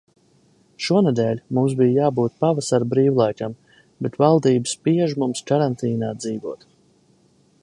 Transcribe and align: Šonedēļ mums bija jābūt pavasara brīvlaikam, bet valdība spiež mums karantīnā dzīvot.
Šonedēļ 0.85 1.41
mums 1.57 1.75
bija 1.81 2.05
jābūt 2.05 2.39
pavasara 2.45 2.89
brīvlaikam, 2.95 3.55
bet 4.07 4.19
valdība 4.27 4.73
spiež 4.75 5.17
mums 5.25 5.49
karantīnā 5.53 6.15
dzīvot. 6.25 6.71